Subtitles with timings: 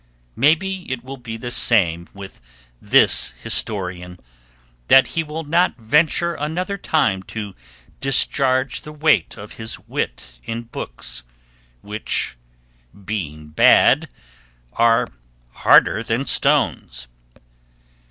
[0.35, 2.41] Maybe it will be the same with
[2.81, 4.19] this historian;
[4.87, 7.53] that he will not venture another time to
[7.99, 11.21] discharge the weight of his wit in books,
[11.83, 12.35] which,
[13.05, 14.09] being bad,
[14.73, 15.07] are
[15.51, 17.07] harder than stones.